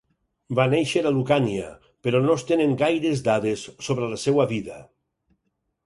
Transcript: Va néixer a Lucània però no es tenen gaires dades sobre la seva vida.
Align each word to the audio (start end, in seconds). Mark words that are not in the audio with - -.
Va 0.59 0.63
néixer 0.69 1.03
a 1.09 1.11
Lucània 1.17 1.67
però 2.07 2.23
no 2.25 2.39
es 2.39 2.47
tenen 2.53 2.75
gaires 2.83 3.25
dades 3.31 3.69
sobre 3.89 4.13
la 4.15 4.23
seva 4.27 4.51
vida. 4.57 4.85